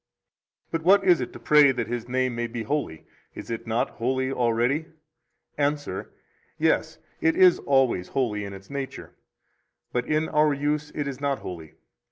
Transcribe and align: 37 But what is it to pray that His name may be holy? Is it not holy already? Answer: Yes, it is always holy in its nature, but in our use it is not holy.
37 0.71 0.71
But 0.71 0.83
what 0.87 1.07
is 1.07 1.21
it 1.21 1.31
to 1.33 1.37
pray 1.39 1.71
that 1.71 1.85
His 1.85 2.09
name 2.09 2.33
may 2.33 2.47
be 2.47 2.63
holy? 2.63 3.05
Is 3.35 3.51
it 3.51 3.67
not 3.67 3.91
holy 3.91 4.31
already? 4.31 4.87
Answer: 5.59 6.09
Yes, 6.57 6.97
it 7.19 7.35
is 7.35 7.59
always 7.59 8.07
holy 8.07 8.43
in 8.43 8.51
its 8.53 8.71
nature, 8.71 9.13
but 9.93 10.07
in 10.07 10.27
our 10.29 10.55
use 10.55 10.91
it 10.95 11.07
is 11.07 11.21
not 11.21 11.37
holy. 11.37 11.75